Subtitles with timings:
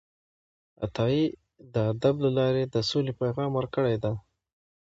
[0.83, 1.23] عطايي
[1.73, 4.13] د ادب له لارې د سولې پیغام ورکړی دی